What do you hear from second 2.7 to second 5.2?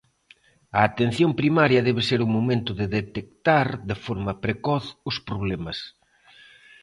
de detectar de forma precoz os